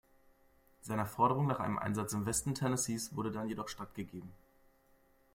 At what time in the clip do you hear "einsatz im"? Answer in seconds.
1.77-2.25